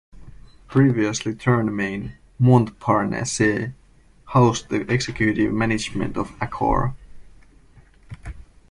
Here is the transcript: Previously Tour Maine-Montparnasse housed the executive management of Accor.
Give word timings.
Previously 0.67 1.35
Tour 1.35 1.61
Maine-Montparnasse 1.63 3.71
housed 4.29 4.69
the 4.69 4.81
executive 4.91 5.53
management 5.53 6.17
of 6.17 6.31
Accor. 6.39 6.95